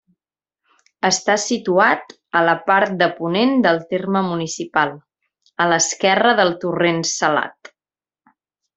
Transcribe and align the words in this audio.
Està 1.09 1.35
situat 1.43 2.15
a 2.39 2.41
la 2.47 2.55
part 2.71 2.97
de 3.03 3.09
ponent 3.19 3.55
del 3.67 3.79
terme 3.93 4.25
municipal, 4.31 4.97
a 5.67 5.71
l'esquerra 5.73 6.37
del 6.43 6.55
Torrent 6.67 7.07
Salat. 7.17 7.75